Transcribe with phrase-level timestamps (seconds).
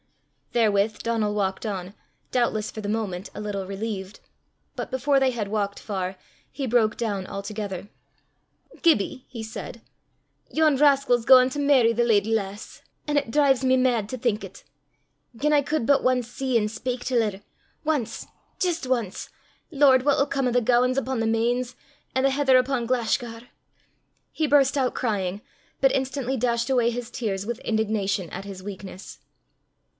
[0.53, 1.93] Therewith Donal walked on,
[2.31, 4.19] doubtless for the moment a little relieved.
[4.75, 6.17] But before they had walked far,
[6.51, 7.87] he broke down altogether.
[8.81, 9.81] "Gibbie," he said,
[10.49, 12.81] "yon rascal's gauin' to merry the leddy lass!
[13.07, 14.65] an' it drives me mad to think it.
[15.37, 17.41] Gien I cud but ance see an' speyk till her
[17.85, 18.25] ance
[18.59, 19.29] jist ance!
[19.69, 20.03] Lord!
[20.03, 21.75] what 'll come o' a' the gowans upo' the Mains,
[22.13, 23.49] an' the heather upo' Glashgar!"
[24.31, 25.41] He burst out crying,
[25.79, 29.19] but instantly dashed away his tears with indignation at his weakness.